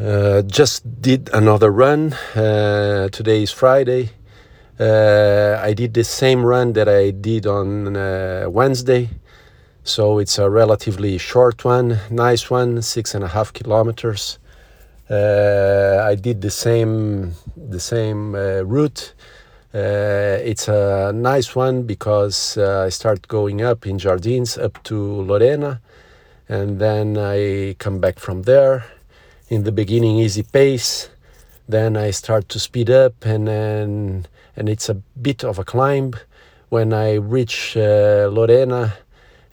[0.00, 2.14] Uh, just did another run.
[2.34, 4.08] Uh, today is Friday.
[4.80, 9.10] Uh, I did the same run that I did on uh, Wednesday.
[9.84, 14.38] So it's a relatively short one, nice one, six and a half kilometers.
[15.10, 19.12] Uh, I did the same the same uh, route.
[19.74, 25.80] it's a nice one because I start going up in Jardins up to Lorena,
[26.48, 28.84] and then I come back from there
[29.52, 31.10] in the beginning easy pace.
[31.68, 34.26] Then i start to speed up and then
[34.56, 36.14] and it's a bit of a climb.
[36.70, 38.94] When i reach uh, lorena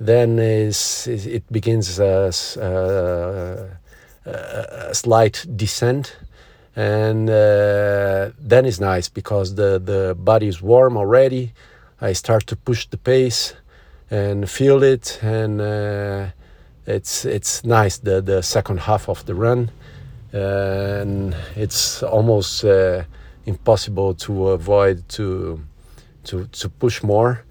[0.00, 6.16] then is, it begins a, a, a, slight descent.
[6.76, 11.52] And uh, then it's nice because the, the body is warm already.
[12.00, 13.54] I start to push the pace
[14.08, 16.26] and feel it and uh,
[16.86, 19.70] it's it's nice the the second half of the run
[20.32, 23.02] and it's almost uh,
[23.46, 25.60] impossible to avoid to
[26.24, 27.44] to to push more.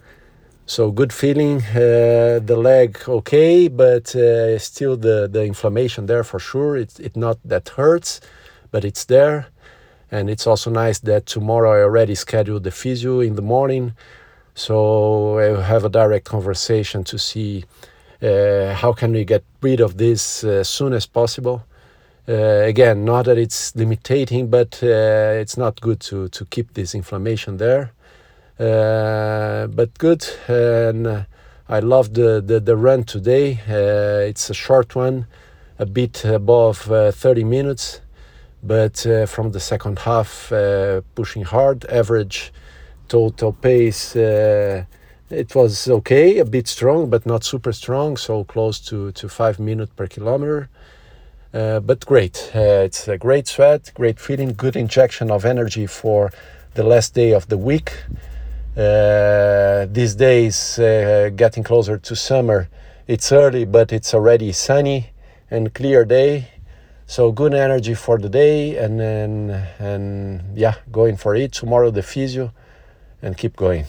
[0.65, 6.39] So good feeling uh, the leg okay but uh, still the the inflammation there for
[6.39, 6.77] sure.
[6.77, 8.21] It's it not that hurts
[8.71, 9.47] but it's there.
[10.11, 13.93] And it's also nice that tomorrow i already scheduled the physio in the morning.
[14.53, 17.65] So i have a direct conversation to see
[18.21, 21.63] uh, how can we get rid of this uh, as soon as possible?
[22.29, 27.57] Uh, again, not that it's limiting, but it's not good to, to keep this inflammation
[27.57, 27.91] there.
[28.57, 31.25] but good, and
[31.69, 33.59] I love the, the, the run today.
[34.27, 35.25] it's a short one,
[35.79, 38.01] a bit above 30 minutes
[38.63, 42.51] but uh, from the second half, uh, pushing hard, average
[43.07, 44.83] total pace uh,
[45.29, 49.59] it was okay, a bit strong, but not super strong, so close to, to five
[49.59, 50.69] minutes per kilometer.
[51.57, 52.51] Uh, but great.
[52.53, 56.31] Uh, it's a great sweat, great feeling, good injection of energy for
[56.75, 57.93] the last day of the week.
[58.77, 62.69] Uh, these days, uh, getting closer to summer,
[63.07, 65.09] it's early, but it's already sunny
[65.49, 66.47] and clear day.
[67.07, 71.89] So good energy for the day, and then and yeah, going for it tomorrow.
[71.89, 72.53] The physio,
[73.23, 73.85] and keep going.